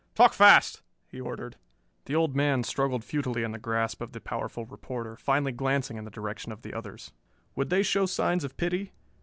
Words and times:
"Talk 0.15 0.33
fast," 0.33 0.81
he 1.05 1.21
ordered. 1.21 1.57
The 2.05 2.15
old 2.15 2.35
man 2.35 2.63
struggled 2.63 3.03
futilely 3.03 3.43
in 3.43 3.51
the 3.51 3.59
grasp 3.59 4.01
of 4.01 4.13
the 4.13 4.19
powerful 4.19 4.65
reporter, 4.65 5.15
finally 5.15 5.51
glancing 5.51 5.95
in 5.97 6.05
the 6.05 6.09
direction 6.09 6.51
of 6.51 6.63
the 6.63 6.73
others. 6.73 7.11
Would 7.55 7.69
they 7.69 7.83
show 7.83 8.07
signs 8.07 8.43
of 8.43 8.57
pity? 8.57 8.93